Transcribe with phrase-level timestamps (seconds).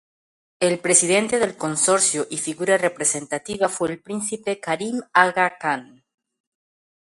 [0.59, 6.03] El presidente del consorcio y figura representativa fue el príncipe Karim Aga Khan.